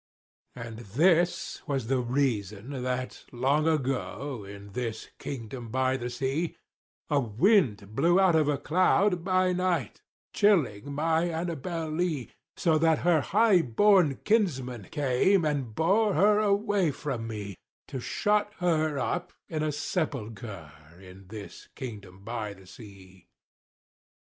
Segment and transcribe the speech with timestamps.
[0.55, 6.57] And this was the reason that, long ago, In this kingdom by the sea,
[7.11, 10.01] A wind blew out of a cloud by night
[10.33, 16.89] Chilling my ANNABEL LEE; So that her high born kinsmen came And bore her away
[16.89, 17.59] from me,
[17.89, 23.27] To shut her up, in a sepulchre In this kingdom by the sea.